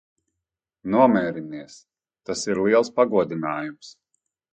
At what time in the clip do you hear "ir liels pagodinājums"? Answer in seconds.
2.53-3.93